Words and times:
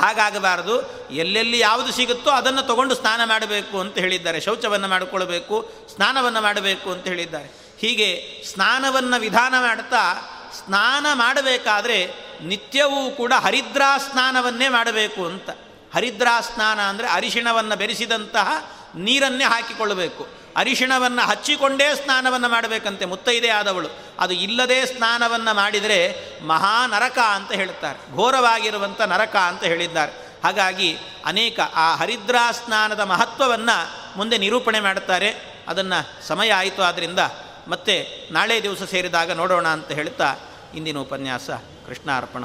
ಹಾಗಾಗಬಾರದು. 0.00 0.74
ಎಲ್ಲೆಲ್ಲಿ 1.10 1.58
ಯಾವುದು 1.58 1.92
ಸಿಗುತ್ತೋ 1.92 2.30
ಅದನ್ನು 2.30 2.62
ತಗೊಂಡು 2.62 2.94
ಸ್ನಾನ 2.94 3.20
ಮಾಡಬೇಕು 3.24 3.80
ಅಂತ 3.80 3.98
ಹೇಳಿದ್ದಾರೆ. 3.98 4.40
ಶೌಚವನ್ನು 4.40 4.88
ಮಾಡಿಕೊಳ್ಬೇಕು 4.88 5.72
ಸ್ನಾನವನ್ನು 5.94 6.40
ಮಾಡಬೇಕು 6.40 6.90
ಅಂತ 6.90 7.06
ಹೇಳಿದ್ದಾರೆ. 7.06 7.50
ಹೀಗೆ 7.78 8.08
ಸ್ನಾನವನ್ನು 8.52 9.20
ವಿಧಾನ 9.20 9.54
ಮಾಡ್ತಾ 9.60 10.02
ಸ್ನಾನ 10.58 11.06
ಮಾಡಬೇಕಾದ್ರೆ 11.14 11.98
ನಿತ್ಯವೂ 12.42 13.10
ಕೂಡ 13.10 13.32
ಹರಿದ್ರಾ 13.32 13.98
ಸ್ನಾನವನ್ನೇ 13.98 14.68
ಮಾಡಬೇಕು 14.68 15.26
ಅಂತ. 15.26 15.50
ಹರಿದ್ರಾ 15.96 16.40
ಸ್ನಾನ 16.40 16.80
ಅಂದರೆ 16.80 17.08
ಅರಿಶಿಣವನ್ನು 17.08 17.76
ಬೆರೆಸಿದಂತಹ 17.76 18.48
ನೀರನ್ನೇ 18.94 19.44
ಹಾಕಿಕೊಳ್ಳಬೇಕು. 19.44 20.28
ಅರಿಶಿಣವನ್ನು 20.56 21.28
ಹಚ್ಚಿಕೊಂಡೇ 21.28 21.94
ಸ್ನಾನವನ್ನು 21.94 22.48
ಮಾಡಬೇಕಂತೆ, 22.48 23.04
ಮುತ್ತೈದೆ 23.04 23.48
ಆದವಳು. 23.48 23.88
ಅದು 24.18 24.34
ಇಲ್ಲದೇ 24.34 24.86
ಸ್ನಾನವನ್ನು 24.86 25.54
ಮಾಡಿದರೆ 25.54 25.98
ಮಹಾ 26.42 26.86
ನರಕ 26.86 27.18
ಅಂತ 27.18 27.52
ಹೇಳುತ್ತಾರೆ 27.52 28.16
ಘೋರವಾಗಿರುವಂಥ 28.16 29.00
ನರಕ 29.00 29.36
ಅಂತ 29.36 29.64
ಹೇಳಿದ್ದಾರೆ. 29.64 30.12
ಹಾಗಾಗಿ 30.44 30.98
ಅನೇಕ 31.24 31.60
ಆ 31.74 31.96
ಹರಿದ್ರಾ 31.96 32.52
ಸ್ನಾನದ 32.52 33.00
ಮಹತ್ವವನ್ನು 33.00 33.76
ಮುಂದೆ 34.18 34.38
ನಿರೂಪಣೆ 34.38 34.80
ಮಾಡುತ್ತಾರೆ 34.80 35.30
ಅದನ್ನು 35.68 36.26
ಸಮಯ 36.26 36.50
ಆಯಿತು 36.52 36.82
ಆದ್ದರಿಂದ 36.82 37.18
ಮತ್ತೆ 37.68 37.94
ನಾಳೆ 38.30 38.62
ದಿವಸ 38.62 38.82
ಸೇರಿದಾಗ 38.82 39.30
ನೋಡೋಣ 39.32 39.68
ಅಂತ 39.68 39.90
ಹೇಳ್ತಾ 39.92 40.36
ಇಂದಿನ 40.74 40.98
ಉಪನ್ಯಾಸ. 40.98 41.50
ಕೃಷ್ಣಾರ್ಪಣ 41.86 42.44